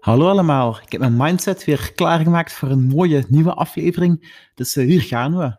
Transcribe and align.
Hallo 0.00 0.28
allemaal, 0.28 0.80
ik 0.82 0.92
heb 0.92 1.00
mijn 1.00 1.16
mindset 1.16 1.64
weer 1.64 1.92
klaargemaakt 1.94 2.52
voor 2.52 2.68
een 2.70 2.82
mooie 2.82 3.24
nieuwe 3.28 3.54
aflevering. 3.54 4.44
Dus 4.54 4.74
hier 4.74 5.00
gaan 5.00 5.36
we. 5.36 5.56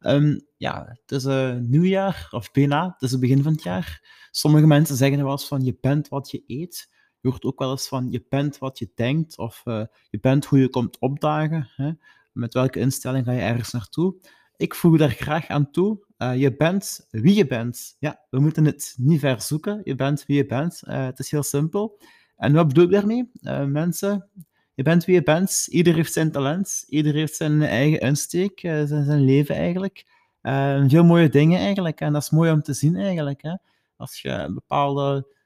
Um, 0.00 0.46
ja, 0.56 0.96
het 1.02 1.12
is 1.12 1.24
uh, 1.24 1.56
nieuwjaar, 1.56 2.28
of 2.30 2.50
bijna, 2.50 2.84
het 2.92 3.02
is 3.02 3.10
het 3.10 3.20
begin 3.20 3.42
van 3.42 3.52
het 3.52 3.62
jaar. 3.62 4.08
Sommige 4.30 4.66
mensen 4.66 4.96
zeggen 4.96 5.22
wel 5.22 5.30
eens 5.30 5.48
van 5.48 5.64
je 5.64 5.76
bent 5.80 6.08
wat 6.08 6.30
je 6.30 6.42
eet. 6.46 6.90
Je 7.20 7.28
hoort 7.28 7.44
ook 7.44 7.58
wel 7.58 7.70
eens 7.70 7.88
van 7.88 8.10
je 8.10 8.24
bent 8.28 8.58
wat 8.58 8.78
je 8.78 8.90
denkt, 8.94 9.38
of 9.38 9.62
uh, 9.64 9.84
je 10.10 10.20
bent 10.20 10.44
hoe 10.44 10.58
je 10.58 10.68
komt 10.68 10.98
opdagen. 10.98 11.68
Hè? 11.76 11.92
Met 12.32 12.54
welke 12.54 12.78
instelling 12.78 13.24
ga 13.24 13.32
je 13.32 13.40
ergens 13.40 13.70
naartoe? 13.70 14.14
Ik 14.56 14.74
voeg 14.74 14.98
daar 14.98 15.10
graag 15.10 15.48
aan 15.48 15.70
toe. 15.70 16.04
je 16.36 16.56
bent 16.56 17.06
wie 17.10 17.34
je 17.34 17.46
bent. 17.46 17.96
Ja, 17.98 18.26
we 18.30 18.40
moeten 18.40 18.64
het 18.64 18.94
niet 18.96 19.20
ver 19.20 19.40
zoeken. 19.40 19.80
Je 19.84 19.94
bent 19.94 20.26
wie 20.26 20.36
je 20.36 20.46
bent. 20.46 20.82
het 20.86 21.18
is 21.18 21.30
heel 21.30 21.42
simpel. 21.42 21.98
En 22.40 22.52
wat 22.52 22.66
bedoel 22.66 22.84
ik 22.84 22.90
daarmee? 22.90 23.30
Uh, 23.42 23.64
mensen, 23.64 24.28
je 24.74 24.82
bent 24.82 25.04
wie 25.04 25.14
je 25.14 25.22
bent. 25.22 25.66
Ieder 25.70 25.94
heeft 25.94 26.12
zijn 26.12 26.30
talent. 26.30 26.84
Ieder 26.88 27.14
heeft 27.14 27.36
zijn 27.36 27.62
eigen 27.62 28.00
insteek, 28.00 28.62
uh, 28.62 28.72
zijn, 28.84 29.04
zijn, 29.04 29.24
leven 29.24 29.54
eigenlijk. 29.54 30.06
Uh, 30.42 30.84
veel 30.88 31.04
mooie 31.04 31.28
dingen 31.28 31.58
eigenlijk. 31.58 32.00
En 32.00 32.12
dat 32.12 32.22
is 32.22 32.30
mooi 32.30 32.50
om 32.50 32.62
te 32.62 32.72
zien 32.72 32.96
eigenlijk. 32.96 33.42
Hè? 33.42 33.54
Als 33.96 34.20
je 34.20 34.50
bepaalde 34.54 35.38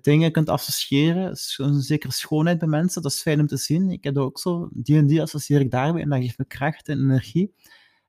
dingen 0.00 0.32
kunt 0.32 0.48
associëren, 0.48 1.36
een 1.56 1.80
zekere 1.80 2.12
schoonheid 2.12 2.58
bij 2.58 2.68
mensen, 2.68 3.02
dat 3.02 3.12
is 3.12 3.22
fijn 3.22 3.40
om 3.40 3.46
te 3.46 3.56
zien. 3.56 3.90
Ik 3.90 4.04
heb 4.04 4.16
ook 4.16 4.38
zo, 4.38 4.68
die 4.72 4.98
en 4.98 5.06
die 5.06 5.22
associeer 5.22 5.60
ik 5.60 5.70
daarbij 5.70 6.02
en 6.02 6.08
dat 6.08 6.20
geeft 6.20 6.38
me 6.38 6.44
kracht 6.44 6.88
en 6.88 6.98
energie. 6.98 7.54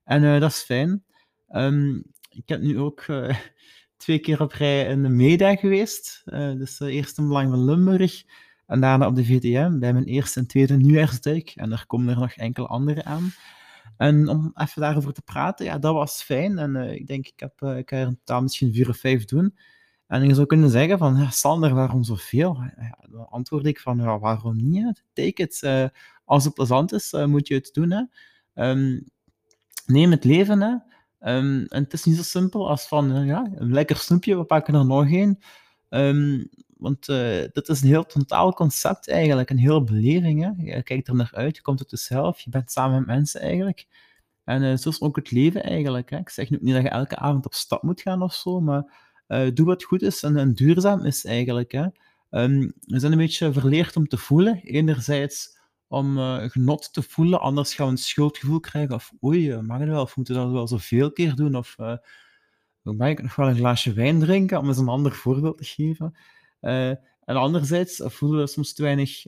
En 0.04 0.40
dat 0.40 0.50
is 0.50 0.62
fijn. 0.62 1.04
Um, 1.50 2.04
ik 2.30 2.48
heb 2.48 2.60
nu 2.60 2.78
ook 2.78 3.04
twee 3.96 4.18
keer 4.18 4.40
op 4.40 4.52
rij 4.52 4.84
in 4.84 5.02
de 5.02 5.08
MEDA 5.08 5.56
geweest. 5.56 6.22
Uh, 6.26 6.52
dus 6.52 6.80
uh, 6.80 6.94
eerst 6.94 7.18
in 7.18 7.26
Belang 7.26 7.50
van 7.50 7.64
Limburg 7.64 8.22
en 8.66 8.80
daarna 8.80 9.06
op 9.06 9.14
de 9.14 9.24
VTM 9.24 9.78
bij 9.78 9.92
mijn 9.92 10.04
eerste 10.04 10.40
en 10.40 10.46
tweede 10.46 10.76
nieuwjaarsduik. 10.76 11.52
En 11.54 11.72
er 11.72 11.84
komen 11.86 12.08
er 12.08 12.20
nog 12.20 12.32
enkele 12.32 12.66
andere 12.66 13.04
aan. 13.04 13.32
En 13.96 14.28
om 14.28 14.52
even 14.54 14.82
daarover 14.82 15.12
te 15.12 15.22
praten, 15.22 15.64
ja, 15.66 15.78
dat 15.78 15.94
was 15.94 16.22
fijn. 16.22 16.58
En 16.58 16.74
uh, 16.74 16.92
ik 16.92 17.06
denk, 17.06 17.26
ik, 17.26 17.40
heb, 17.40 17.62
ik 17.62 17.90
ga 17.90 17.96
er 17.96 18.06
totaal 18.06 18.42
misschien 18.42 18.72
vier 18.72 18.88
of 18.88 18.96
vijf 18.96 19.24
doen. 19.24 19.56
En 20.06 20.26
je 20.26 20.34
zou 20.34 20.46
kunnen 20.46 20.70
zeggen 20.70 20.98
van, 20.98 21.32
Sander, 21.32 21.74
waarom 21.74 22.04
zoveel? 22.04 22.62
Ja, 22.76 22.98
dan 23.10 23.28
antwoord 23.28 23.66
ik 23.66 23.80
van, 23.80 23.98
ja, 23.98 24.18
waarom 24.18 24.56
niet? 24.56 25.04
Take 25.12 25.42
it. 25.42 25.62
als 26.24 26.44
het 26.44 26.54
plezant 26.54 26.92
is, 26.92 27.12
moet 27.26 27.48
je 27.48 27.54
het 27.54 27.70
doen. 27.72 27.90
Hè. 27.90 28.02
Um, 28.70 29.08
neem 29.86 30.10
het 30.10 30.24
leven, 30.24 30.60
hè. 30.60 30.76
Um, 31.20 31.64
en 31.64 31.82
het 31.82 31.92
is 31.92 32.04
niet 32.04 32.16
zo 32.16 32.22
simpel 32.22 32.68
als 32.68 32.88
van, 32.88 33.16
uh, 33.16 33.26
ja, 33.26 33.50
een 33.54 33.72
lekker 33.72 33.96
snoepje, 33.96 34.36
we 34.36 34.44
pakken 34.44 34.74
er 34.74 34.86
nog 34.86 35.10
één. 35.10 35.38
Um, 35.88 36.48
want 36.76 37.08
uh, 37.08 37.44
dit 37.52 37.68
is 37.68 37.82
een 37.82 37.88
heel 37.88 38.06
totaal 38.06 38.52
concept 38.52 39.08
eigenlijk, 39.08 39.50
een 39.50 39.58
hele 39.58 39.84
beleving. 39.84 40.42
Hè? 40.42 40.74
Je 40.74 40.82
kijkt 40.82 41.08
er 41.08 41.14
naar 41.14 41.30
uit, 41.32 41.56
je 41.56 41.62
komt 41.62 41.78
uit 41.78 41.90
jezelf, 41.90 42.40
je 42.40 42.50
bent 42.50 42.70
samen 42.70 42.98
met 42.98 43.06
mensen 43.06 43.40
eigenlijk. 43.40 43.86
En 44.44 44.62
uh, 44.62 44.76
zo 44.76 44.88
is 44.88 45.00
ook 45.00 45.16
het 45.16 45.30
leven 45.30 45.62
eigenlijk. 45.62 46.10
Hè? 46.10 46.18
Ik 46.18 46.28
zeg 46.28 46.50
nu 46.50 46.58
niet 46.60 46.74
dat 46.74 46.82
je 46.82 46.88
elke 46.88 47.16
avond 47.16 47.46
op 47.46 47.54
stap 47.54 47.82
moet 47.82 48.00
gaan 48.00 48.22
of 48.22 48.34
zo, 48.34 48.60
maar 48.60 49.04
doe 49.26 49.66
wat 49.66 49.84
goed 49.84 50.02
is 50.02 50.22
en, 50.22 50.36
en 50.36 50.54
duurzaam 50.54 51.04
is 51.04 51.24
eigenlijk. 51.24 51.72
Hè? 51.72 51.86
Um, 52.30 52.72
we 52.80 52.98
zijn 52.98 53.12
een 53.12 53.18
beetje 53.18 53.52
verleerd 53.52 53.96
om 53.96 54.08
te 54.08 54.16
voelen. 54.16 54.60
Enerzijds 54.62 55.55
om 55.88 56.18
uh, 56.18 56.42
genot 56.42 56.92
te 56.92 57.02
voelen. 57.02 57.40
Anders 57.40 57.74
gaan 57.74 57.86
we 57.86 57.92
een 57.92 57.98
schuldgevoel 57.98 58.60
krijgen. 58.60 58.94
Of 58.94 59.12
oei, 59.24 59.50
eh, 59.50 59.60
mag 59.60 59.78
het 59.78 59.88
wel? 59.88 60.02
Of 60.02 60.16
moeten 60.16 60.34
we 60.34 60.40
dat 60.40 60.50
wel 60.50 60.68
zoveel 60.68 61.12
keer 61.12 61.34
doen? 61.34 61.56
Of 61.56 61.76
uh, 61.80 61.96
mag 62.82 63.08
ik 63.08 63.22
nog 63.22 63.36
wel 63.36 63.48
een 63.48 63.56
glaasje 63.56 63.92
wijn 63.92 64.20
drinken? 64.20 64.58
Om 64.58 64.68
eens 64.68 64.78
een 64.78 64.88
ander 64.88 65.12
voorbeeld 65.12 65.58
te 65.58 65.64
geven. 65.64 66.16
En 67.24 67.36
anderzijds 67.36 68.00
voelen 68.04 68.40
we 68.40 68.46
soms 68.46 68.72
te 68.72 68.82
weinig 68.82 69.22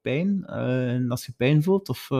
pijn. 0.00 0.44
en 0.44 1.10
als 1.10 1.26
je 1.26 1.32
pijn 1.32 1.62
voelt 1.62 1.88
of 1.88 2.10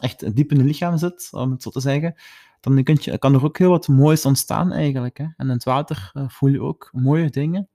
echt 0.00 0.36
diep 0.36 0.50
in 0.50 0.56
je 0.56 0.64
lichaam 0.64 0.98
zit, 0.98 1.28
om 1.30 1.50
het 1.50 1.62
zo 1.62 1.70
te 1.70 1.80
zeggen, 1.80 2.14
dan 2.60 2.82
kun 2.82 2.96
je, 3.00 3.18
kan 3.18 3.34
er 3.34 3.44
ook 3.44 3.58
heel 3.58 3.70
wat 3.70 3.88
moois 3.88 4.24
ontstaan 4.24 4.72
eigenlijk. 4.72 5.18
Hè? 5.18 5.24
En 5.24 5.34
in 5.36 5.48
het 5.48 5.64
water 5.64 6.12
voel 6.26 6.50
je 6.50 6.62
ook 6.62 6.88
mooie 6.92 7.30
dingen. 7.30 7.68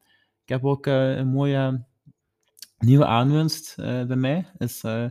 Ik 0.43 0.49
heb 0.49 0.65
ook 0.65 0.85
een 0.85 1.27
mooie 1.27 1.85
nieuwe 2.83 3.05
aanwinst 3.05 3.75
uh, 3.79 4.03
bij 4.03 4.15
mij 4.15 4.45
is 4.57 4.83
uh, 4.83 5.01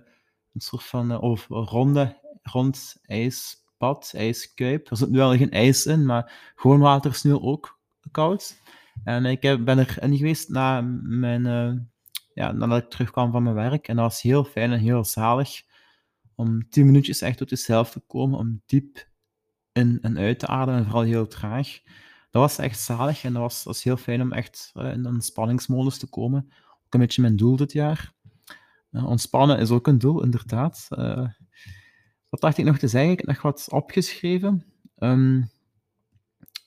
een 0.53 0.60
soort 0.60 0.84
van 0.84 1.12
uh, 1.12 1.22
of 1.22 1.47
ronde, 1.49 2.19
rond 2.43 2.97
ijspad, 3.03 4.12
ijskuip. 4.16 4.91
Er 4.91 4.97
zit 4.97 5.10
nu 5.10 5.19
wel 5.19 5.37
geen 5.37 5.50
ijs 5.50 5.87
in, 5.87 6.06
maar 6.06 6.53
gewoon 6.55 6.81
water 6.81 7.11
is 7.11 7.22
nu 7.22 7.32
ook 7.32 7.81
koud. 8.11 8.61
En 9.05 9.25
ik 9.25 9.43
heb, 9.43 9.65
ben 9.65 9.78
erin 9.78 10.16
geweest 10.16 10.49
na 10.49 10.81
mijn, 11.03 11.44
ja, 12.34 12.53
nadat 12.53 12.82
ik 12.82 12.91
terugkwam 12.91 13.32
van 13.32 13.43
mijn 13.43 13.55
werk. 13.55 13.88
En 13.88 13.97
dat 13.97 14.05
was 14.05 14.22
heel 14.22 14.44
fijn 14.44 14.72
en 14.72 14.78
heel 14.78 15.05
zalig 15.05 15.62
om 16.34 16.69
tien 16.69 16.87
minuutjes 16.87 17.21
echt 17.21 17.38
tot 17.38 17.50
jezelf 17.50 17.91
te 17.91 18.00
komen, 18.00 18.38
om 18.38 18.62
diep 18.66 19.09
in 19.72 19.99
en 20.00 20.19
uit 20.19 20.38
te 20.38 20.47
ademen, 20.47 20.81
en 20.81 20.84
vooral 20.84 21.03
heel 21.03 21.27
traag. 21.27 21.81
Dat 22.31 22.43
was 22.43 22.59
echt 22.59 22.81
zalig 22.81 23.25
en 23.25 23.32
dat 23.32 23.43
was, 23.43 23.62
was 23.62 23.82
heel 23.82 23.97
fijn 23.97 24.21
om 24.21 24.32
echt 24.32 24.71
in 24.75 25.05
een 25.05 25.21
spanningsmodus 25.21 25.99
te 25.99 26.09
komen 26.09 26.53
een 26.95 27.01
beetje 27.01 27.23
mijn 27.23 27.37
doel 27.37 27.57
dit 27.57 27.73
jaar. 27.73 28.13
Uh, 28.91 29.07
ontspannen 29.07 29.59
is 29.59 29.71
ook 29.71 29.87
een 29.87 29.99
doel, 29.99 30.23
inderdaad. 30.23 30.87
Uh, 30.91 31.29
wat 32.29 32.41
dacht 32.41 32.59
ik 32.59 32.65
nog 32.65 32.79
te 32.79 32.89
zeggen? 32.89 33.11
Ik 33.11 33.19
heb 33.19 33.27
nog 33.27 33.43
wat 33.43 33.67
opgeschreven. 33.71 34.65
Um, 34.99 35.51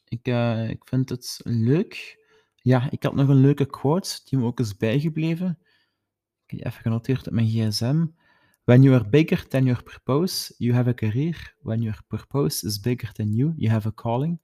ik, 0.08 0.28
uh, 0.28 0.69
ik 0.69 0.88
vind 0.88 1.09
het 1.09 1.40
leuk. 1.44 2.24
Ja, 2.56 2.91
ik 2.91 3.03
had 3.03 3.16
nog 3.16 3.28
een 3.28 3.41
leuke 3.41 3.66
quote, 3.66 4.22
die 4.25 4.40
me 4.40 4.46
ook 4.46 4.59
is 4.59 4.78
bijgebleven. 4.78 5.59
Ik 6.46 6.57
heb 6.57 6.66
even 6.66 6.81
genoteerd 6.81 7.28
op 7.28 7.34
mijn 7.34 7.47
gsm. 7.47 8.06
When 8.63 8.81
you 8.81 8.96
are 8.96 9.09
bigger 9.09 9.47
than 9.47 9.63
your 9.63 9.84
purpose, 9.84 10.53
you 10.57 10.74
have 10.74 10.90
a 10.90 10.94
career. 10.94 11.56
When 11.62 11.81
your 11.81 12.00
purpose 12.07 12.66
is 12.68 12.80
bigger 12.80 13.12
than 13.12 13.34
you, 13.34 13.53
you 13.57 13.72
have 13.72 13.88
a 13.88 13.92
calling. 13.92 14.40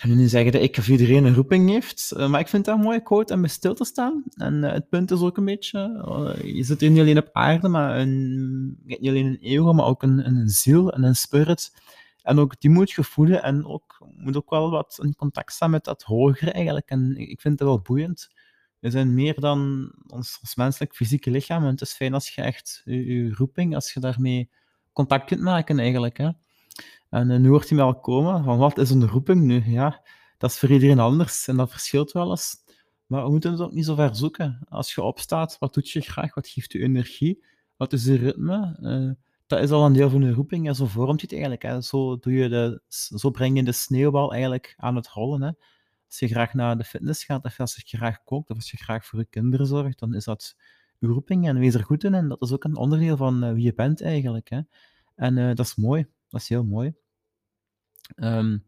Ga 0.00 0.08
nu 0.08 0.14
niet 0.14 0.30
zeggen 0.30 0.52
dat 0.52 0.62
ik 0.62 0.76
of 0.78 0.88
iedereen 0.88 1.24
een 1.24 1.34
roeping 1.34 1.68
heeft, 1.68 2.12
uh, 2.16 2.28
maar 2.28 2.40
ik 2.40 2.48
vind 2.48 2.64
dat 2.64 2.76
een 2.76 2.80
mooie 2.80 3.02
quote 3.02 3.34
om 3.34 3.46
stil 3.46 3.74
te 3.74 3.84
staan. 3.84 4.24
En 4.34 4.54
uh, 4.54 4.72
het 4.72 4.88
punt 4.88 5.10
is 5.10 5.20
ook 5.20 5.36
een 5.36 5.44
beetje, 5.44 6.04
uh, 6.08 6.54
je 6.54 6.62
zit 6.62 6.80
hier 6.80 6.90
niet 6.90 7.00
alleen 7.00 7.18
op 7.18 7.28
aarde, 7.32 7.68
maar 7.68 7.98
een, 7.98 8.78
niet 8.84 9.08
alleen 9.08 9.26
een 9.26 9.38
ego, 9.40 9.72
maar 9.72 9.86
ook 9.86 10.02
een, 10.02 10.26
een 10.26 10.48
ziel 10.48 10.92
en 10.92 11.02
een 11.02 11.14
spirit. 11.14 11.72
En 12.22 12.38
ook 12.38 12.60
die 12.60 12.70
moet 12.70 12.90
je 12.90 13.04
voelen 13.04 13.42
en 13.42 13.66
ook, 13.66 14.06
moet 14.16 14.36
ook 14.36 14.50
wel 14.50 14.70
wat 14.70 14.98
in 15.02 15.14
contact 15.14 15.52
staan 15.52 15.70
met 15.70 15.84
dat 15.84 16.02
hogere 16.02 16.50
eigenlijk. 16.50 16.90
En 16.90 17.16
ik 17.16 17.40
vind 17.40 17.58
dat 17.58 17.68
wel 17.68 17.80
boeiend. 17.80 18.28
We 18.78 18.90
zijn 18.90 19.14
meer 19.14 19.40
dan 19.40 19.92
ons, 20.06 20.38
ons 20.42 20.54
menselijk 20.54 20.94
fysieke 20.94 21.30
lichaam. 21.30 21.62
En 21.62 21.70
het 21.70 21.80
is 21.80 21.92
fijn 21.92 22.14
als 22.14 22.34
je 22.34 22.42
echt 22.42 22.82
je, 22.84 23.04
je 23.04 23.34
roeping, 23.34 23.74
als 23.74 23.92
je 23.92 24.00
daarmee 24.00 24.50
contact 24.92 25.26
kunt 25.26 25.40
maken 25.40 25.78
eigenlijk. 25.78 26.16
Hè. 26.16 26.30
En 27.10 27.30
uh, 27.30 27.38
nu 27.38 27.48
hoort 27.48 27.68
hij 27.68 27.78
wel 27.78 28.00
komen 28.00 28.44
van 28.44 28.58
wat 28.58 28.78
is 28.78 28.90
een 28.90 29.06
roeping 29.06 29.42
nu? 29.42 29.62
Ja, 29.64 30.02
dat 30.38 30.50
is 30.50 30.58
voor 30.58 30.70
iedereen 30.70 30.98
anders 30.98 31.48
en 31.48 31.56
dat 31.56 31.70
verschilt 31.70 32.12
wel 32.12 32.30
eens. 32.30 32.56
Maar 33.06 33.24
we 33.24 33.30
moeten 33.30 33.50
het 33.50 33.60
ook 33.60 33.72
niet 33.72 33.84
zo 33.84 33.94
ver 33.94 34.16
zoeken. 34.16 34.58
Als 34.68 34.94
je 34.94 35.02
opstaat, 35.02 35.56
wat 35.58 35.74
doet 35.74 35.90
je 35.90 36.00
graag? 36.00 36.34
Wat 36.34 36.48
geeft 36.48 36.72
je 36.72 36.78
energie? 36.78 37.44
Wat 37.76 37.92
is 37.92 38.04
je 38.04 38.14
ritme? 38.14 38.78
Uh, 38.80 39.10
dat 39.46 39.60
is 39.60 39.70
al 39.70 39.86
een 39.86 39.92
deel 39.92 40.10
van 40.10 40.22
je 40.22 40.32
roeping 40.32 40.68
en 40.68 40.74
zo 40.74 40.86
vormt 40.86 41.20
je 41.20 41.26
het 41.26 41.32
eigenlijk. 41.32 41.62
Hè. 41.62 41.80
Zo, 41.80 42.18
doe 42.18 42.32
je 42.32 42.48
de, 42.48 42.82
zo 42.88 43.30
breng 43.30 43.56
je 43.56 43.62
de 43.62 43.72
sneeuwbal 43.72 44.32
eigenlijk 44.32 44.74
aan 44.76 44.96
het 44.96 45.08
rollen. 45.08 45.42
Hè. 45.42 45.50
Als 46.06 46.18
je 46.18 46.28
graag 46.28 46.54
naar 46.54 46.78
de 46.78 46.84
fitness 46.84 47.24
gaat, 47.24 47.44
of 47.44 47.60
als 47.60 47.82
je 47.84 47.96
graag 47.96 48.24
kookt, 48.24 48.50
of 48.50 48.56
als 48.56 48.70
je 48.70 48.76
graag 48.76 49.06
voor 49.06 49.18
je 49.18 49.24
kinderen 49.24 49.66
zorgt, 49.66 49.98
dan 49.98 50.14
is 50.14 50.24
dat 50.24 50.56
je 50.98 51.06
roeping 51.06 51.48
en 51.48 51.58
wees 51.58 51.74
er 51.74 51.84
goed 51.84 52.04
in. 52.04 52.14
En 52.14 52.28
dat 52.28 52.42
is 52.42 52.52
ook 52.52 52.64
een 52.64 52.76
onderdeel 52.76 53.16
van 53.16 53.44
uh, 53.44 53.52
wie 53.52 53.64
je 53.64 53.74
bent 53.74 54.02
eigenlijk. 54.02 54.50
Hè. 54.50 54.60
En 55.14 55.54
dat 55.54 55.66
is 55.66 55.74
mooi. 55.74 56.06
Dat 56.30 56.40
is 56.40 56.48
heel 56.48 56.64
mooi. 56.64 56.94
Um, 58.16 58.64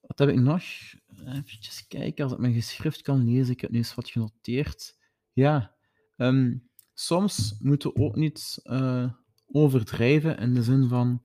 wat 0.00 0.18
heb 0.18 0.28
ik 0.28 0.40
nog? 0.40 0.62
Even 1.26 1.86
kijken, 1.88 2.24
als 2.24 2.32
ik 2.32 2.38
mijn 2.38 2.54
geschrift 2.54 3.02
kan 3.02 3.24
lezen. 3.24 3.52
Ik 3.52 3.60
heb 3.60 3.70
nu 3.70 3.76
eens 3.76 3.94
wat 3.94 4.10
genoteerd. 4.10 4.98
Ja, 5.32 5.74
um, 6.16 6.68
soms 6.94 7.56
moeten 7.58 7.92
we 7.92 8.00
ook 8.00 8.16
niet 8.16 8.60
uh, 8.64 9.12
overdrijven 9.46 10.38
in 10.38 10.54
de 10.54 10.62
zin 10.62 10.88
van... 10.88 11.22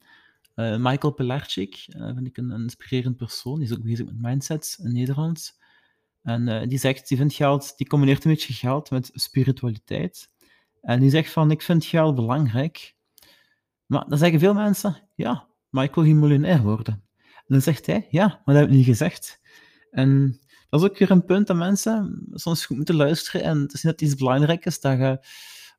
Uh, 0.56 0.77
Michael 0.77 1.13
Pilarczyk, 1.13 1.86
uh, 1.88 2.13
vind 2.13 2.27
ik 2.27 2.38
een, 2.38 2.50
een, 2.50 2.62
inspirerend 2.62 3.18
persoon. 3.18 3.59
Die 3.59 3.68
is 3.68 3.74
ook 3.74 3.83
bezig 3.83 4.06
met 4.06 4.21
mindsets 4.21 4.77
in 4.77 4.94
Nederland. 4.94 5.59
En 6.21 6.69
die 6.69 6.77
zegt, 6.77 7.07
die 7.07 7.18
vindt 7.18 7.33
geld, 7.33 7.77
die 7.77 7.88
combineert 7.88 8.25
een 8.25 8.31
beetje 8.31 8.53
geld 8.53 8.92
met 8.92 9.09
spiritualiteit. 9.13 10.30
En 10.81 11.00
die 11.00 11.09
zegt 11.09 11.31
van, 11.31 11.51
ik 11.51 11.62
vind 11.62 11.86
geld 11.86 12.15
belangrijk. 12.15 12.95
Maar 13.91 14.05
dan 14.07 14.17
zeggen 14.17 14.39
veel 14.39 14.53
mensen, 14.53 14.97
ja, 15.15 15.47
maar 15.69 15.83
ik 15.83 15.95
wil 15.95 16.03
geen 16.03 16.19
miljonair 16.19 16.61
worden. 16.61 16.93
En 17.35 17.43
dan 17.47 17.61
zegt 17.61 17.85
hij, 17.85 18.07
ja, 18.09 18.27
maar 18.27 18.55
dat 18.55 18.55
heb 18.55 18.65
ik 18.65 18.75
niet 18.75 18.85
gezegd. 18.85 19.41
En 19.89 20.39
dat 20.69 20.81
is 20.81 20.89
ook 20.89 20.97
weer 20.97 21.11
een 21.11 21.25
punt 21.25 21.47
dat 21.47 21.55
mensen 21.55 22.27
soms 22.33 22.65
goed 22.65 22.75
moeten 22.75 22.95
luisteren. 22.95 23.43
En 23.43 23.59
het 23.59 23.73
is 23.73 23.83
net 23.83 24.01
iets 24.01 24.15
belangrijks 24.15 24.79
dat 24.79 24.97
je... 24.97 25.25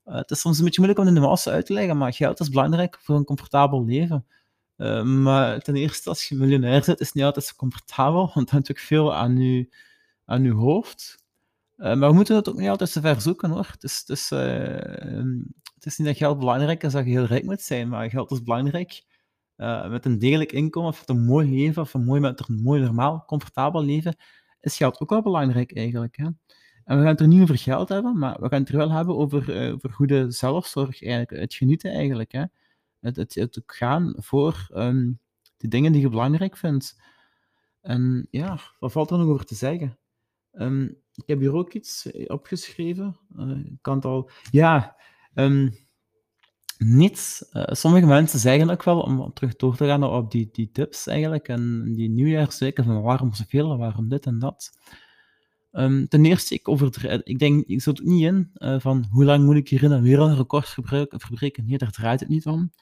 Uh, 0.04 0.14
het 0.14 0.30
is 0.30 0.40
soms 0.40 0.58
een 0.58 0.64
beetje 0.64 0.80
moeilijk 0.80 1.08
om 1.08 1.14
de 1.14 1.20
massa 1.20 1.50
uit 1.50 1.66
te 1.66 1.72
leggen, 1.72 1.96
maar 1.96 2.12
geld 2.12 2.40
is 2.40 2.48
belangrijk 2.48 2.98
voor 3.00 3.16
een 3.16 3.24
comfortabel 3.24 3.84
leven. 3.84 4.26
Uh, 4.76 5.02
maar 5.02 5.60
ten 5.60 5.76
eerste, 5.76 6.08
als 6.08 6.28
je 6.28 6.34
miljonair 6.34 6.82
bent, 6.86 7.00
is 7.00 7.06
het 7.06 7.14
niet 7.14 7.24
altijd 7.24 7.44
zo 7.44 7.52
comfortabel, 7.56 8.20
want 8.20 8.34
dan 8.34 8.46
hangt 8.48 8.70
ook 8.70 8.78
veel 8.78 9.14
aan 9.14 9.36
je, 9.36 9.74
aan 10.24 10.42
je 10.42 10.52
hoofd. 10.52 11.24
Uh, 11.76 11.94
maar 11.94 12.08
we 12.08 12.14
moeten 12.14 12.36
het 12.36 12.48
ook 12.48 12.58
niet 12.58 12.68
altijd 12.68 12.90
zo 12.90 13.00
ver 13.00 13.20
zoeken 13.20 13.50
hoor. 13.50 13.74
Is, 13.80 13.98
het, 13.98 14.08
is, 14.08 14.30
uh, 14.30 15.34
het 15.82 15.92
is 15.92 15.98
niet 15.98 16.06
dat 16.06 16.16
geld 16.16 16.38
belangrijk 16.38 16.82
is 16.82 16.92
dat 16.92 17.04
je 17.04 17.10
heel 17.10 17.24
rijk 17.24 17.44
moet 17.44 17.60
zijn, 17.60 17.88
maar 17.88 18.10
geld 18.10 18.30
is 18.30 18.42
belangrijk. 18.42 19.02
Uh, 19.56 19.88
met 19.88 20.04
een 20.04 20.18
degelijk 20.18 20.52
inkomen 20.52 20.90
of 20.90 21.08
een 21.08 21.24
mooi 21.24 21.50
leven, 21.50 21.82
of 21.82 21.94
een 21.94 22.04
mooi, 22.04 22.20
met 22.20 22.48
een 22.48 22.62
mooi, 22.62 22.80
normaal, 22.82 23.24
comfortabel 23.26 23.84
leven, 23.84 24.16
is 24.60 24.76
geld 24.76 25.00
ook 25.00 25.10
wel 25.10 25.22
belangrijk 25.22 25.76
eigenlijk. 25.76 26.16
Hè? 26.16 26.24
En 26.84 26.96
we 26.96 27.02
gaan 27.02 27.06
het 27.06 27.20
er 27.20 27.26
niet 27.26 27.42
over 27.42 27.58
geld 27.58 27.88
hebben, 27.88 28.18
maar 28.18 28.40
we 28.40 28.48
gaan 28.48 28.60
het 28.60 28.68
er 28.68 28.76
wel 28.76 28.90
hebben 28.90 29.16
over, 29.16 29.72
over 29.72 29.92
goede 29.92 30.30
zelfzorg, 30.30 31.02
eigenlijk, 31.02 31.40
het 31.40 31.54
genieten 31.54 31.92
eigenlijk. 31.92 32.32
Hè? 32.32 32.44
Het, 33.00 33.34
het, 33.34 33.62
gaan 33.66 34.14
voor 34.16 34.68
um, 34.74 35.20
de 35.56 35.68
dingen 35.68 35.92
die 35.92 36.00
je 36.00 36.08
belangrijk 36.08 36.56
vindt. 36.56 37.00
En 37.80 38.26
ja, 38.30 38.58
wat 38.78 38.92
valt 38.92 39.10
er 39.10 39.18
nog 39.18 39.28
over 39.28 39.46
te 39.46 39.54
zeggen? 39.54 39.98
Um, 40.52 40.96
ik 41.14 41.26
heb 41.26 41.40
hier 41.40 41.54
ook 41.54 41.72
iets 41.72 42.10
opgeschreven. 42.26 43.16
Uh, 43.36 43.58
ik 43.64 43.78
kan 43.80 43.94
het 43.94 44.04
al... 44.04 44.30
Ja, 44.50 44.96
um, 45.34 45.74
niets. 46.78 47.48
Uh, 47.52 47.62
sommige 47.66 48.06
mensen 48.06 48.38
zeggen 48.38 48.70
ook 48.70 48.82
wel, 48.82 49.00
om 49.00 49.32
terug 49.32 49.56
door 49.56 49.76
te 49.76 49.86
gaan 49.86 50.04
op 50.04 50.30
die, 50.30 50.48
die 50.52 50.70
tips 50.70 51.06
eigenlijk, 51.06 51.48
en 51.48 51.92
die 51.94 52.10
nieuwjaarsweken 52.10 52.84
van 52.84 53.02
waarom 53.02 53.34
zoveel, 53.34 53.78
waarom 53.78 54.08
dit 54.08 54.26
en 54.26 54.38
dat. 54.38 54.70
Um, 55.72 56.08
ten 56.08 56.24
eerste, 56.24 56.54
ik, 56.54 56.68
over, 56.68 57.26
ik 57.26 57.38
denk, 57.38 57.66
ik 57.66 57.82
zit 57.82 58.04
niet 58.04 58.22
in 58.22 58.50
uh, 58.54 58.80
van 58.80 59.06
hoe 59.10 59.24
lang 59.24 59.44
moet 59.44 59.56
ik 59.56 59.68
hierin 59.68 59.90
een 59.90 60.02
wereldrecord 60.02 60.68
verbreken. 61.08 61.66
Nee, 61.66 61.78
daar 61.78 61.90
draait 61.90 62.20
het 62.20 62.28
niet 62.28 62.46
om. 62.46 62.72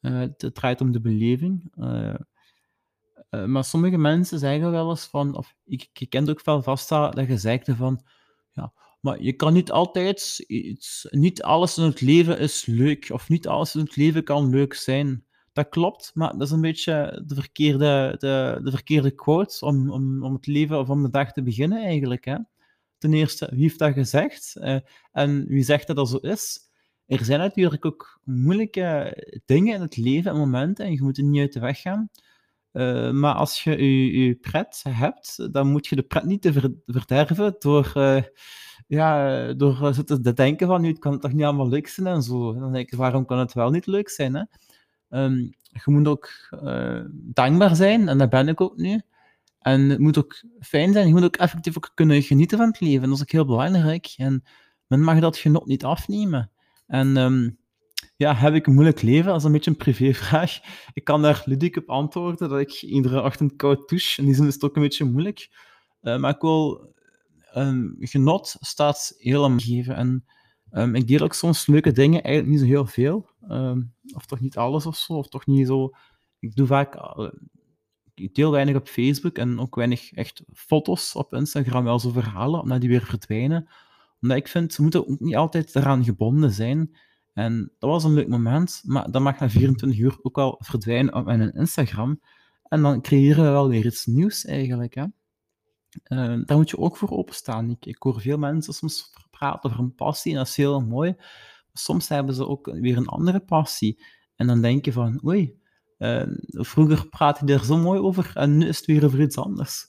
Uh, 0.00 0.18
het 0.18 0.50
draait 0.54 0.80
om 0.80 0.92
de 0.92 1.00
beleving. 1.00 1.72
Maar 3.46 3.64
sommige 3.64 3.98
mensen 3.98 4.38
zeggen 4.38 4.70
wel 4.70 4.90
eens 4.90 5.06
van, 5.06 5.36
of 5.36 5.54
ik, 5.64 5.88
ik 5.92 6.10
ken 6.10 6.28
ook 6.28 6.44
wel 6.44 6.62
vast 6.62 6.88
dat 6.88 7.40
zegt 7.40 7.70
van, 7.70 8.04
ja, 8.52 8.72
maar 9.04 9.22
je 9.22 9.32
kan 9.32 9.52
niet 9.52 9.70
altijd 9.70 10.44
iets, 10.46 11.06
niet 11.10 11.42
alles 11.42 11.78
in 11.78 11.84
het 11.84 12.00
leven 12.00 12.38
is 12.38 12.66
leuk, 12.66 13.10
of 13.12 13.28
niet 13.28 13.46
alles 13.46 13.74
in 13.74 13.80
het 13.80 13.96
leven 13.96 14.24
kan 14.24 14.50
leuk 14.50 14.74
zijn. 14.74 15.24
Dat 15.52 15.68
klopt, 15.68 16.10
maar 16.14 16.32
dat 16.32 16.42
is 16.42 16.50
een 16.50 16.60
beetje 16.60 17.22
de 17.26 17.34
verkeerde, 17.34 18.14
de, 18.18 18.60
de 18.62 18.70
verkeerde 18.70 19.10
quote 19.10 19.66
om, 19.66 19.90
om, 19.90 20.24
om 20.24 20.32
het 20.32 20.46
leven 20.46 20.78
of 20.78 20.88
om 20.88 21.02
de 21.02 21.10
dag 21.10 21.32
te 21.32 21.42
beginnen 21.42 21.82
eigenlijk. 21.82 22.24
Hè? 22.24 22.36
Ten 22.98 23.12
eerste, 23.12 23.48
wie 23.50 23.62
heeft 23.62 23.78
dat 23.78 23.92
gezegd? 23.92 24.54
Uh, 24.58 24.78
en 25.12 25.46
wie 25.46 25.62
zegt 25.62 25.86
dat 25.86 25.96
dat 25.96 26.08
zo 26.08 26.16
is? 26.16 26.58
Er 27.06 27.24
zijn 27.24 27.40
natuurlijk 27.40 27.84
ook 27.84 28.20
moeilijke 28.24 29.16
dingen 29.44 29.74
in 29.74 29.80
het 29.80 29.96
leven 29.96 30.30
en 30.30 30.36
momenten 30.36 30.84
en 30.84 30.92
je 30.92 31.02
moet 31.02 31.18
er 31.18 31.24
niet 31.24 31.40
uit 31.40 31.52
de 31.52 31.60
weg 31.60 31.80
gaan. 31.80 32.10
Uh, 32.72 33.10
maar 33.10 33.34
als 33.34 33.64
je 33.64 33.70
je, 33.70 34.26
je 34.26 34.34
pret 34.34 34.84
hebt, 34.88 35.52
dan 35.52 35.70
moet 35.70 35.86
je 35.86 35.96
de 35.96 36.02
pret 36.02 36.24
niet 36.24 36.42
te 36.42 36.52
ver, 36.52 36.72
verderven 36.86 37.56
door, 37.58 37.92
uh, 37.96 38.22
ja, 38.86 39.52
door 39.52 39.94
zo 39.94 40.02
te 40.02 40.32
denken 40.32 40.66
van, 40.66 40.80
nu 40.80 40.88
het 40.88 40.98
kan 40.98 41.12
het 41.12 41.20
toch 41.20 41.32
niet 41.32 41.44
allemaal 41.44 41.68
leuk 41.68 41.88
zijn 41.88 42.06
en 42.06 42.22
zo. 42.22 42.54
Dan 42.58 42.72
denk 42.72 42.90
ik, 42.92 42.98
waarom 42.98 43.24
kan 43.24 43.38
het 43.38 43.52
wel 43.52 43.70
niet 43.70 43.86
leuk 43.86 44.08
zijn? 44.08 44.34
Hè? 44.34 44.42
Um, 45.24 45.54
je 45.84 45.90
moet 45.90 46.08
ook 46.08 46.30
uh, 46.62 47.00
dankbaar 47.10 47.76
zijn, 47.76 48.08
en 48.08 48.18
dat 48.18 48.30
ben 48.30 48.48
ik 48.48 48.60
ook 48.60 48.76
nu. 48.76 49.00
En 49.58 49.88
het 49.88 49.98
moet 49.98 50.18
ook 50.18 50.42
fijn 50.60 50.92
zijn, 50.92 51.06
je 51.06 51.12
moet 51.12 51.24
ook 51.24 51.36
effectief 51.36 51.76
ook 51.76 51.90
kunnen 51.94 52.22
genieten 52.22 52.58
van 52.58 52.66
het 52.66 52.80
leven. 52.80 53.08
Dat 53.08 53.16
is 53.16 53.22
ook 53.22 53.30
heel 53.30 53.46
belangrijk. 53.46 54.14
En 54.16 54.44
men 54.86 55.00
mag 55.00 55.20
dat 55.20 55.36
genot 55.36 55.66
niet 55.66 55.84
afnemen. 55.84 56.50
En 56.86 57.16
um, 57.16 57.58
ja, 58.16 58.34
heb 58.34 58.54
ik 58.54 58.66
een 58.66 58.74
moeilijk 58.74 59.02
leven? 59.02 59.26
Dat 59.26 59.36
is 59.36 59.44
een 59.44 59.52
beetje 59.52 59.70
een 59.70 59.76
privévraag. 59.76 60.60
Ik 60.92 61.04
kan 61.04 61.22
daar 61.22 61.42
ludiek 61.44 61.76
op 61.76 61.88
antwoorden 61.88 62.48
dat 62.48 62.60
ik 62.60 62.82
iedere 62.82 63.22
ochtend 63.22 63.56
koud 63.56 63.88
douche. 63.88 64.20
In 64.20 64.26
die 64.26 64.34
zin 64.34 64.46
is 64.46 64.54
het 64.54 64.64
ook 64.64 64.76
een 64.76 64.82
beetje 64.82 65.04
moeilijk. 65.04 65.48
Uh, 66.02 66.16
maar 66.16 66.34
ik 66.34 66.40
wil... 66.40 66.92
Um, 67.56 67.96
genot 67.98 68.56
staat 68.60 69.14
heel 69.18 69.44
aan 69.44 69.60
geven. 69.60 69.96
En 69.96 70.24
um, 70.70 70.94
ik 70.94 71.06
deel 71.08 71.20
ook 71.20 71.34
soms 71.34 71.66
leuke 71.66 71.92
dingen, 71.92 72.22
eigenlijk 72.22 72.54
niet 72.54 72.64
zo 72.64 72.74
heel 72.74 72.86
veel. 72.86 73.28
Um, 73.48 73.94
of 74.14 74.26
toch 74.26 74.40
niet 74.40 74.56
alles 74.56 74.86
of 74.86 74.96
zo. 74.96 75.12
Of 75.12 75.28
toch 75.28 75.46
niet 75.46 75.66
zo... 75.66 75.90
Ik 76.38 76.54
doe 76.54 76.66
vaak... 76.66 76.94
Uh, 76.96 77.28
deel 78.14 78.50
weinig 78.50 78.76
op 78.76 78.88
Facebook 78.88 79.38
en 79.38 79.58
ook 79.60 79.74
weinig 79.74 80.12
echt 80.12 80.42
foto's 80.52 81.14
op 81.14 81.34
Instagram, 81.34 81.84
wel 81.84 81.98
zo 81.98 82.10
verhalen, 82.10 82.60
omdat 82.60 82.80
die 82.80 82.90
weer 82.90 83.04
verdwijnen. 83.04 83.68
Omdat 84.20 84.36
ik 84.36 84.48
vind, 84.48 84.72
ze 84.72 84.82
moeten 84.82 85.08
ook 85.08 85.20
niet 85.20 85.36
altijd 85.36 85.74
eraan 85.74 86.04
gebonden 86.04 86.50
zijn. 86.50 86.96
En 87.32 87.72
dat 87.78 87.90
was 87.90 88.04
een 88.04 88.14
leuk 88.14 88.28
moment, 88.28 88.82
maar 88.84 89.10
dat 89.10 89.22
mag 89.22 89.38
na 89.38 89.50
24 89.50 90.00
uur 90.00 90.18
ook 90.22 90.36
wel 90.36 90.56
verdwijnen 90.58 91.14
op 91.14 91.24
mijn 91.24 91.52
Instagram. 91.52 92.20
En 92.62 92.82
dan 92.82 93.00
creëren 93.00 93.44
we 93.44 93.50
wel 93.50 93.68
weer 93.68 93.86
iets 93.86 94.06
nieuws 94.06 94.44
eigenlijk. 94.44 94.94
Hè? 94.94 95.04
Uh, 96.08 96.38
daar 96.44 96.56
moet 96.56 96.70
je 96.70 96.78
ook 96.78 96.96
voor 96.96 97.10
openstaan. 97.10 97.70
Ik, 97.70 97.86
ik 97.86 98.02
hoor 98.02 98.20
veel 98.20 98.38
mensen 98.38 98.74
soms 98.74 99.12
praten 99.30 99.70
over 99.70 99.82
een 99.82 99.94
passie 99.94 100.32
en 100.32 100.38
dat 100.38 100.48
is 100.48 100.56
heel 100.56 100.80
mooi. 100.80 101.16
Soms 101.72 102.08
hebben 102.08 102.34
ze 102.34 102.48
ook 102.48 102.66
weer 102.66 102.96
een 102.96 103.06
andere 103.06 103.40
passie. 103.40 104.04
En 104.36 104.46
dan 104.46 104.60
denk 104.60 104.84
je 104.84 104.92
van, 104.92 105.20
oei, 105.24 105.58
uh, 105.98 106.22
vroeger 106.46 107.08
praatte 107.08 107.46
je 107.46 107.52
er 107.52 107.64
zo 107.64 107.76
mooi 107.76 108.00
over 108.00 108.30
en 108.34 108.56
nu 108.56 108.68
is 108.68 108.76
het 108.76 108.86
weer 108.86 109.04
over 109.04 109.20
iets 109.20 109.36
anders. 109.36 109.86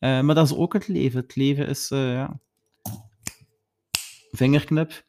Uh, 0.00 0.20
maar 0.20 0.34
dat 0.34 0.46
is 0.46 0.56
ook 0.56 0.72
het 0.72 0.88
leven. 0.88 1.20
Het 1.20 1.36
leven 1.36 1.68
is, 1.68 1.88
ja, 1.88 2.40
vingerknip. 4.30 5.05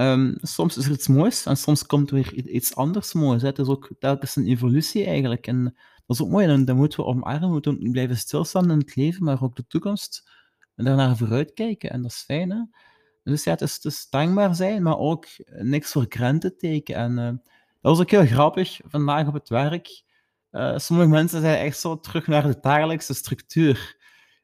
Um, 0.00 0.36
soms 0.40 0.76
is 0.76 0.86
er 0.86 0.92
iets 0.92 1.08
moois 1.08 1.46
en 1.46 1.56
soms 1.56 1.86
komt 1.86 2.10
er 2.10 2.14
weer 2.14 2.34
iets 2.34 2.74
anders 2.74 3.12
moois. 3.12 3.42
Hè. 3.42 3.58
Is 3.58 3.66
ook 3.66 3.90
telkens 3.98 4.36
een 4.36 4.46
evolutie 4.46 5.04
eigenlijk. 5.04 5.46
En 5.46 5.64
dat 6.06 6.16
is 6.16 6.22
ook 6.22 6.30
mooi 6.30 6.46
en 6.46 6.64
dat 6.64 6.76
moeten 6.76 7.00
we 7.00 7.06
omarmen. 7.06 7.48
We 7.48 7.52
moeten 7.52 7.90
blijven 7.90 8.16
stilstaan 8.16 8.70
in 8.70 8.78
het 8.78 8.96
leven, 8.96 9.24
maar 9.24 9.42
ook 9.42 9.56
de 9.56 9.66
toekomst. 9.66 10.30
En 10.76 10.84
daarnaar 10.84 11.16
vooruitkijken. 11.16 11.90
En 11.90 12.02
dat 12.02 12.10
is 12.10 12.22
fijn. 12.26 12.50
Hè? 12.50 12.62
Dus 13.22 13.44
ja, 13.44 13.50
het 13.50 13.60
is, 13.60 13.74
het 13.74 13.84
is 13.84 14.06
dankbaar 14.10 14.54
zijn, 14.54 14.82
maar 14.82 14.98
ook 14.98 15.26
niks 15.46 15.92
voor 15.92 16.06
grenzen 16.08 16.56
teken. 16.56 16.94
En 16.94 17.10
uh, 17.18 17.24
dat 17.24 17.36
was 17.80 18.00
ook 18.00 18.10
heel 18.10 18.26
grappig 18.26 18.80
vandaag 18.84 19.26
op 19.26 19.34
het 19.34 19.48
werk. 19.48 20.02
Uh, 20.50 20.78
sommige 20.78 21.08
mensen 21.08 21.40
zijn 21.40 21.58
echt 21.58 21.78
zo 21.78 22.00
terug 22.00 22.26
naar 22.26 22.42
de 22.46 22.58
dagelijkse 22.60 23.14
structuur. 23.14 23.96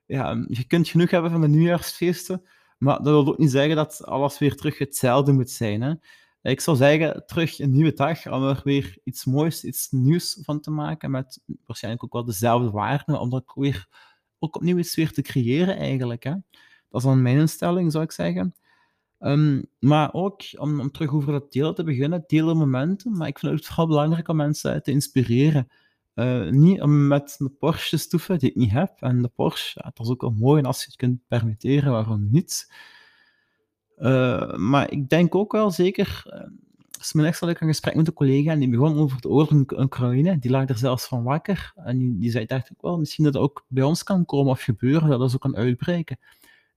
Ja, 0.07 0.45
je 0.49 0.65
kunt 0.65 0.89
genoeg 0.89 1.11
hebben 1.11 1.31
van 1.31 1.41
de 1.41 1.49
nieuwjaarsfeesten, 1.49 2.43
maar 2.79 2.97
dat 2.97 3.07
wil 3.07 3.27
ook 3.27 3.39
niet 3.39 3.51
zeggen 3.51 3.77
dat 3.77 4.05
alles 4.05 4.39
weer 4.39 4.57
terug 4.57 4.79
hetzelfde 4.79 5.33
moet 5.33 5.51
zijn. 5.51 5.83
Hè? 5.83 5.95
Ik 6.43 6.61
zou 6.61 6.77
zeggen, 6.77 7.27
terug 7.27 7.59
een 7.59 7.73
nieuwe 7.73 7.93
dag 7.93 8.27
om 8.27 8.43
er 8.43 8.61
weer 8.65 8.99
iets 9.05 9.25
moois, 9.25 9.65
iets 9.65 9.91
nieuws 9.91 10.39
van 10.43 10.61
te 10.61 10.71
maken, 10.71 11.11
met 11.11 11.41
waarschijnlijk 11.67 12.05
ook 12.05 12.13
wel 12.13 12.25
dezelfde 12.25 12.71
waarden, 12.71 13.21
om 13.21 13.35
ook 13.35 13.55
weer 13.55 13.89
ook 14.39 14.57
opnieuw 14.57 14.79
iets 14.79 14.95
weer 14.95 15.13
te 15.13 15.23
creëren 15.23 15.77
eigenlijk. 15.77 16.23
Hè? 16.25 16.31
Dat 16.89 17.01
is 17.01 17.03
dan 17.03 17.23
mijn 17.23 17.39
instelling, 17.39 17.93
zou 17.93 18.05
ik 18.05 18.13
zeggen. 18.13 18.55
Um, 19.19 19.67
maar 19.79 20.13
ook 20.13 20.43
om, 20.59 20.81
om, 20.81 20.91
terug 20.91 21.13
over 21.13 21.33
dat 21.33 21.53
delen 21.53 21.75
te 21.75 21.85
beginnen, 21.85 22.25
delen 22.27 22.57
momenten, 22.57 23.17
maar 23.17 23.29
ik 23.29 23.39
vind 23.39 23.53
het 23.53 23.67
vooral 23.67 23.87
belangrijk 23.87 24.29
om 24.29 24.37
mensen 24.37 24.83
te 24.83 24.91
inspireren. 24.91 25.69
Uh, 26.17 26.51
niet 26.51 26.83
om 26.83 27.07
met 27.07 27.37
een 27.39 27.57
Porsche 27.59 27.97
stoeven 27.97 28.39
die 28.39 28.51
ik 28.51 28.57
niet 28.57 28.71
heb. 28.71 28.93
En 29.01 29.23
de 29.23 29.29
Porsche, 29.29 29.81
dat 29.95 30.07
is 30.07 30.11
ook 30.11 30.21
wel 30.21 30.35
mooi. 30.39 30.63
Als 30.63 30.81
je 30.81 30.87
het 30.87 30.97
kunt 30.97 31.21
permitteren, 31.29 31.93
waarom 31.93 32.29
niet? 32.31 32.73
Uh, 33.99 34.55
maar 34.55 34.91
ik 34.91 35.09
denk 35.09 35.35
ook 35.35 35.53
wel 35.53 35.71
zeker. 35.71 36.25
Is 37.01 37.13
mijn 37.13 37.27
echt 37.27 37.41
een 37.41 37.57
gesprek 37.57 37.95
met 37.95 38.07
een 38.07 38.13
collega 38.13 38.51
en 38.51 38.59
die 38.59 38.69
begon 38.69 38.99
over 38.99 39.21
de 39.21 39.29
oorlog 39.29 39.51
in 39.51 39.67
Oekraïne. 39.79 40.39
Die 40.39 40.51
lag 40.51 40.69
er 40.69 40.79
zelfs 40.79 41.07
van 41.07 41.23
wakker. 41.23 41.73
En 41.75 41.99
die, 41.99 42.19
die 42.19 42.31
zei, 42.31 42.47
dacht 42.47 42.71
ik 42.71 42.77
wel, 42.81 42.99
misschien 42.99 43.25
dat 43.25 43.35
het 43.35 43.43
ook 43.43 43.65
bij 43.69 43.83
ons 43.83 44.03
kan 44.03 44.25
komen 44.25 44.53
of 44.53 44.63
gebeuren, 44.63 45.09
dat 45.09 45.19
dat 45.19 45.31
zo 45.31 45.39
kan 45.39 45.57
uitbreken. 45.57 46.19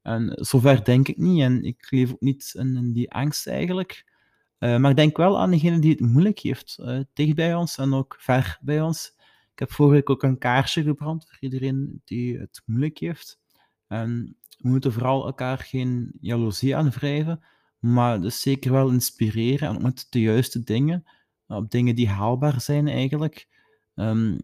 En 0.01 0.31
zover 0.35 0.83
denk 0.83 1.07
ik 1.07 1.17
niet. 1.17 1.41
En 1.41 1.63
ik 1.63 1.87
leef 1.89 2.11
ook 2.11 2.21
niet 2.21 2.51
in, 2.57 2.91
die 2.93 3.11
angst 3.11 3.47
eigenlijk. 3.47 4.05
Uh, 4.59 4.77
maar 4.77 4.89
ik 4.89 4.97
denk 4.97 5.17
wel 5.17 5.39
aan 5.39 5.51
degene 5.51 5.79
die 5.79 5.91
het 5.91 5.99
moeilijk 5.99 6.39
heeft. 6.39 6.77
Uh, 6.81 6.99
dicht 7.13 7.35
bij 7.35 7.55
ons 7.55 7.77
en 7.77 7.93
ook 7.93 8.15
ver 8.19 8.57
bij 8.61 8.81
ons. 8.81 9.17
Ik 9.59 9.67
heb 9.67 9.73
vorige 9.75 9.95
week 9.95 10.09
ook 10.09 10.23
een 10.23 10.37
kaarsje 10.37 10.83
gebrand 10.83 11.25
voor 11.27 11.37
iedereen 11.39 12.01
die 12.05 12.37
het 12.37 12.61
moeilijk 12.65 12.97
heeft. 12.97 13.39
We 13.87 14.33
moeten 14.57 14.93
vooral 14.93 15.25
elkaar 15.25 15.57
geen 15.57 16.11
jaloezie 16.19 16.75
aanwrijven, 16.75 17.43
maar 17.79 18.21
dus 18.21 18.41
zeker 18.41 18.71
wel 18.71 18.89
inspireren 18.89 19.75
en 19.75 19.81
met 19.81 20.07
de 20.09 20.21
juiste 20.21 20.63
dingen, 20.63 21.03
op 21.47 21.71
dingen 21.71 21.95
die 21.95 22.07
haalbaar 22.07 22.61
zijn 22.61 22.87
eigenlijk. 22.87 23.47
Um, 23.95 24.39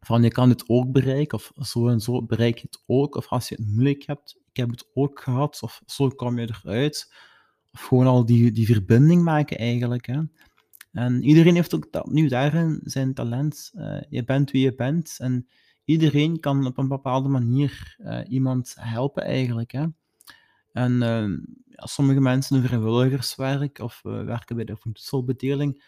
van 0.00 0.22
je 0.22 0.30
kan 0.30 0.48
het 0.48 0.68
ook 0.68 0.92
bereiken, 0.92 1.38
of 1.38 1.52
zo 1.54 1.88
en 1.88 2.00
zo 2.00 2.22
bereik 2.22 2.58
je 2.58 2.66
het 2.70 2.82
ook, 2.86 3.14
of 3.14 3.28
als 3.28 3.48
je 3.48 3.54
het 3.54 3.66
moeilijk 3.66 4.02
hebt, 4.06 4.40
ik 4.48 4.56
heb 4.56 4.70
het 4.70 4.90
ook 4.94 5.20
gehad, 5.20 5.62
of 5.62 5.82
zo 5.86 6.08
kom 6.08 6.38
je 6.38 6.54
eruit. 6.62 7.14
Of 7.72 7.80
gewoon 7.80 8.06
al 8.06 8.26
die, 8.26 8.52
die 8.52 8.66
verbinding 8.66 9.22
maken 9.22 9.58
eigenlijk. 9.58 10.06
Hè. 10.06 10.20
En 10.92 11.22
iedereen 11.22 11.54
heeft 11.54 11.74
ook 11.74 11.88
opnieuw 11.90 12.28
daarin 12.28 12.80
zijn 12.84 13.14
talent. 13.14 13.72
Uh, 13.74 14.00
je 14.08 14.24
bent 14.24 14.50
wie 14.50 14.62
je 14.62 14.74
bent 14.74 15.16
en 15.18 15.48
iedereen 15.84 16.40
kan 16.40 16.66
op 16.66 16.78
een 16.78 16.88
bepaalde 16.88 17.28
manier 17.28 17.96
uh, 17.98 18.20
iemand 18.28 18.74
helpen 18.78 19.22
eigenlijk. 19.24 19.72
Hè. 19.72 19.86
En 20.72 20.98
ja, 21.64 21.86
sommige 21.86 22.20
mensen 22.20 22.56
doen 22.56 22.66
vrijwilligerswerk 22.66 23.78
of 23.78 24.00
werken 24.02 24.56
bij 24.56 24.64
de 24.64 24.76
voedselbedeling 24.76 25.84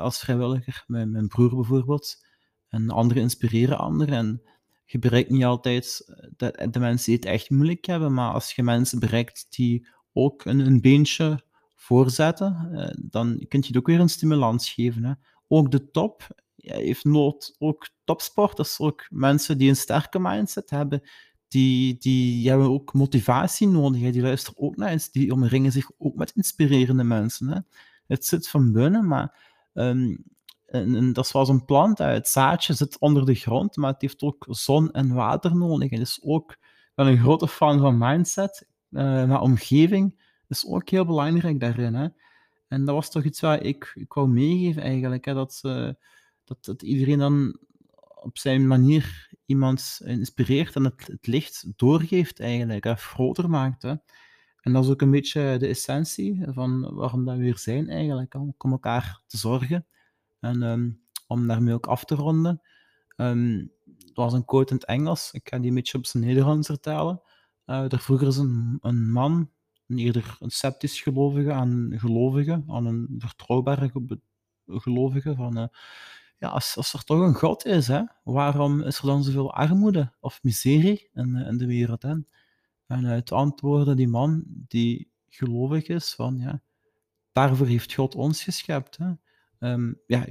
als 0.00 0.18
vrijwilliger, 0.18 0.84
mijn, 0.86 1.10
mijn 1.10 1.28
broer 1.28 1.54
bijvoorbeeld. 1.54 2.26
En 2.68 2.90
anderen 2.90 3.22
inspireren 3.22 3.78
anderen. 3.78 4.14
En 4.14 4.42
je 4.84 4.98
bereikt 4.98 5.30
niet 5.30 5.44
altijd 5.44 6.04
eh, 6.06 6.28
de, 6.36 6.68
de 6.70 6.78
mensen 6.78 7.06
die 7.06 7.14
het 7.14 7.24
echt 7.24 7.50
moeilijk 7.50 7.84
hebben, 7.84 8.14
maar 8.14 8.32
als 8.32 8.52
je 8.52 8.62
mensen 8.62 8.98
bereikt 8.98 9.46
die 9.48 9.88
ook 10.12 10.44
een, 10.44 10.58
een 10.58 10.80
beentje 10.80 11.44
voorzetten, 11.84 12.68
eh, 12.72 12.94
dan 13.10 13.44
kun 13.48 13.60
je 13.60 13.66
het 13.66 13.76
ook 13.76 13.86
weer 13.86 14.00
een 14.00 14.08
stimulans 14.08 14.70
geven. 14.70 15.04
Hè. 15.04 15.12
Ook 15.48 15.70
de 15.70 15.90
top 15.90 16.26
heeft 16.56 17.04
nood, 17.04 17.54
ook 17.58 17.88
topsporters, 18.04 18.78
ook 18.78 19.06
mensen 19.10 19.58
die 19.58 19.68
een 19.68 19.76
sterke 19.76 20.18
mindset 20.18 20.70
hebben, 20.70 21.02
die, 21.48 21.96
die 21.98 22.48
hebben 22.48 22.70
ook 22.70 22.92
motivatie 22.92 23.68
nodig. 23.68 24.12
Die 24.12 24.22
luisteren 24.22 24.60
ook 24.60 24.76
naar 24.76 24.92
iets, 24.92 25.10
die 25.10 25.32
omringen 25.32 25.72
zich 25.72 25.90
ook 25.98 26.14
met 26.14 26.32
inspirerende 26.34 27.04
mensen. 27.04 27.48
Hè. 27.48 27.58
Het 28.06 28.24
zit 28.24 28.48
van 28.48 28.72
binnen, 28.72 29.06
maar 29.06 29.38
um, 29.72 30.24
en, 30.66 31.12
dat 31.12 31.24
is 31.24 31.30
zoals 31.30 31.48
een 31.48 31.64
plant. 31.64 31.98
Hè. 31.98 32.06
Het 32.06 32.28
zaadje 32.28 32.72
zit 32.72 32.98
onder 32.98 33.26
de 33.26 33.34
grond, 33.34 33.76
maar 33.76 33.92
het 33.92 34.02
heeft 34.02 34.22
ook 34.22 34.46
zon 34.48 34.90
en 34.90 35.14
water 35.14 35.56
nodig. 35.56 35.90
En 35.90 35.98
dus 35.98 36.20
ook, 36.22 36.56
ben 36.94 37.06
een 37.06 37.18
grote 37.18 37.48
fan 37.48 37.80
van 37.80 37.98
mindset, 37.98 38.68
uh, 38.90 39.02
maar 39.02 39.40
omgeving 39.40 40.22
is 40.54 40.66
ook 40.66 40.88
heel 40.88 41.06
belangrijk 41.06 41.60
daarin. 41.60 41.94
Hè. 41.94 42.08
En 42.68 42.84
dat 42.84 42.94
was 42.94 43.10
toch 43.10 43.24
iets 43.24 43.40
wat 43.40 43.64
ik, 43.64 43.92
ik 43.94 44.12
wou 44.12 44.28
meegeven 44.28 44.82
eigenlijk, 44.82 45.24
hè, 45.24 45.34
dat, 45.34 45.60
uh, 45.62 45.90
dat, 46.44 46.64
dat 46.64 46.82
iedereen 46.82 47.18
dan 47.18 47.58
op 48.14 48.38
zijn 48.38 48.66
manier 48.66 49.30
iemand 49.46 50.00
inspireert 50.04 50.76
en 50.76 50.84
het, 50.84 51.06
het 51.06 51.26
licht 51.26 51.66
doorgeeft 51.76 52.40
eigenlijk, 52.40 52.84
hè, 52.84 52.94
groter 52.96 53.50
maakt. 53.50 53.82
Hè. 53.82 53.94
En 54.60 54.72
dat 54.72 54.84
is 54.84 54.90
ook 54.90 55.00
een 55.00 55.10
beetje 55.10 55.56
de 55.58 55.66
essentie 55.66 56.44
van 56.46 56.94
waarom 56.94 57.24
we 57.24 57.34
hier 57.34 57.58
zijn 57.58 57.88
eigenlijk, 57.88 58.34
om 58.34 58.72
elkaar 58.72 59.20
te 59.26 59.36
zorgen. 59.36 59.86
En 60.40 60.62
um, 60.62 61.00
om 61.26 61.46
daarmee 61.46 61.74
ook 61.74 61.86
af 61.86 62.04
te 62.04 62.14
ronden, 62.14 62.60
um, 63.16 63.72
was 64.14 64.32
een 64.32 64.44
quote 64.44 64.70
in 64.72 64.76
het 64.76 64.88
Engels, 64.88 65.32
ik 65.32 65.48
ga 65.48 65.58
die 65.58 65.68
een 65.68 65.74
beetje 65.74 65.98
op 65.98 66.06
zijn 66.06 66.24
Nederlands 66.24 66.66
vertalen. 66.66 67.22
Uh, 67.66 67.92
er 67.92 67.98
vroeger 67.98 68.26
is 68.26 68.36
een, 68.36 68.78
een 68.80 69.12
man, 69.12 69.50
een 69.86 69.98
eerder 69.98 70.36
een 70.40 70.50
sceptisch 70.50 71.00
gelovige, 71.00 71.52
aan 71.52 71.92
gelovige, 71.94 72.64
aan 72.66 72.86
een 72.86 73.14
vertrouwbare 73.18 73.90
gelovige, 74.66 75.34
van 75.34 75.58
uh, 75.58 75.66
ja, 76.38 76.48
als, 76.48 76.76
als 76.76 76.92
er 76.92 77.04
toch 77.04 77.20
een 77.20 77.34
God 77.34 77.64
is, 77.66 77.88
hè, 77.88 78.02
waarom 78.24 78.80
is 78.80 78.98
er 78.98 79.06
dan 79.06 79.24
zoveel 79.24 79.54
armoede 79.54 80.12
of 80.20 80.42
miserie 80.42 81.08
in, 81.12 81.36
in 81.36 81.58
de 81.58 81.66
wereld? 81.66 82.02
Hè? 82.02 82.14
En 82.86 83.06
uit 83.06 83.32
antwoorden 83.32 83.96
die 83.96 84.08
man 84.08 84.44
die 84.46 85.10
gelovig 85.28 85.86
is 85.86 86.14
van 86.14 86.36
ja, 86.38 86.62
daarvoor 87.32 87.66
heeft 87.66 87.94
God 87.94 88.14
ons 88.14 88.42
geschept. 88.42 88.96
Hè? 88.96 89.12
Um, 89.72 90.00
ja, 90.06 90.26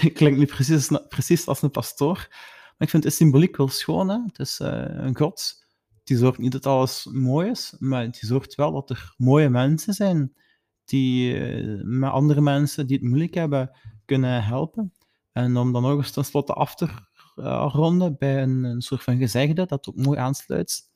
ik 0.00 0.14
klink 0.14 0.36
niet 0.36 0.48
precies, 0.48 0.90
precies 1.08 1.46
als 1.46 1.62
een 1.62 1.70
pastoor, 1.70 2.26
maar 2.30 2.86
ik 2.86 2.90
vind 2.90 3.02
de 3.02 3.10
symboliek 3.10 3.56
wel 3.56 3.68
schoon. 3.68 4.08
Hè? 4.08 4.22
Het 4.26 4.38
is 4.38 4.60
uh, 4.60 4.84
een 4.88 5.16
God 5.16 5.66
die 6.08 6.16
zorgt 6.16 6.38
niet 6.38 6.52
dat 6.52 6.66
alles 6.66 7.08
mooi 7.12 7.50
is, 7.50 7.74
maar 7.78 8.10
die 8.10 8.26
zorgt 8.26 8.54
wel 8.54 8.72
dat 8.72 8.90
er 8.90 9.14
mooie 9.16 9.48
mensen 9.48 9.94
zijn 9.94 10.32
die 10.84 11.34
uh, 11.34 11.82
met 11.84 12.10
andere 12.10 12.40
mensen 12.40 12.86
die 12.86 12.96
het 12.96 13.06
moeilijk 13.06 13.34
hebben 13.34 13.78
kunnen 14.04 14.44
helpen. 14.44 14.92
En 15.32 15.56
om 15.56 15.72
dan 15.72 15.82
nog 15.82 15.96
eens 15.96 16.10
tenslotte 16.10 16.52
af 16.52 16.74
te 16.74 16.88
ronden 17.68 18.16
bij 18.18 18.42
een, 18.42 18.82
soort 18.82 19.02
van 19.02 19.18
gezegde 19.18 19.66
dat 19.66 19.88
ook 19.88 19.96
mooi 19.96 20.18
aansluit 20.18 20.90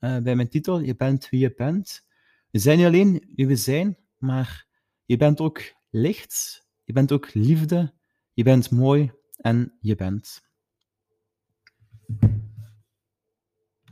uh, 0.00 0.18
bij 0.18 0.36
mijn 0.36 0.48
titel, 0.48 0.80
Je 0.80 0.96
bent 0.96 1.28
wie 1.28 1.40
je 1.40 1.54
bent. 1.56 2.06
We 2.50 2.58
zijn 2.58 2.78
niet 2.78 2.86
alleen 2.86 3.32
wie 3.34 3.46
we 3.46 3.56
zijn, 3.56 3.98
maar 4.16 4.66
je 5.04 5.16
bent 5.16 5.40
ook 5.40 5.62
licht, 5.90 6.66
je 6.84 6.92
bent 6.92 7.12
ook 7.12 7.34
liefde, 7.34 7.94
je 8.32 8.42
bent 8.42 8.70
mooi 8.70 9.12
en 9.36 9.76
je 9.80 9.94
bent. 9.94 10.42